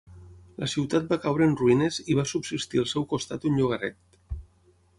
[0.61, 4.21] La ciutat va caure en ruïnes i va subsistir al seu costat un llogaret.